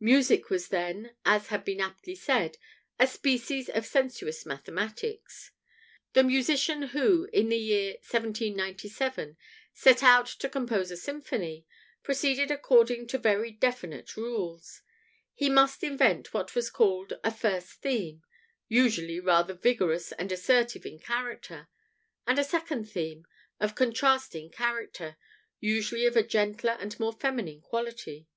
Music 0.00 0.50
was 0.50 0.68
then, 0.68 1.12
as 1.24 1.46
has 1.46 1.62
been 1.64 1.80
aptly 1.80 2.14
said, 2.14 2.58
a 3.00 3.06
species 3.06 3.70
of 3.70 3.86
"sensuous 3.86 4.44
mathematics." 4.44 5.50
The 6.12 6.22
musician 6.22 6.88
who, 6.88 7.24
in 7.32 7.48
the 7.48 7.56
year 7.56 7.92
1797, 7.92 9.38
set 9.72 10.02
out 10.02 10.26
to 10.26 10.50
compose 10.50 10.90
a 10.90 10.96
symphony, 10.98 11.64
proceeded 12.02 12.50
according 12.50 13.06
to 13.06 13.16
very 13.18 13.50
definite 13.50 14.14
rules. 14.14 14.82
He 15.32 15.48
must 15.48 15.82
invent 15.82 16.34
what 16.34 16.54
was 16.54 16.68
called 16.68 17.14
a 17.24 17.30
"first 17.32 17.80
theme," 17.80 18.22
usually 18.68 19.20
rather 19.20 19.54
vigorous 19.54 20.12
and 20.12 20.30
assertive 20.30 20.84
in 20.84 20.98
character, 20.98 21.68
and 22.26 22.38
a 22.38 22.44
"second 22.44 22.90
theme," 22.90 23.26
of 23.58 23.74
contrasting 23.74 24.50
character 24.50 25.16
usually 25.60 26.04
of 26.04 26.14
a 26.14 26.22
gentler 26.22 26.72
and 26.72 27.00
more 27.00 27.14
feminine 27.14 27.62
quality. 27.62 28.28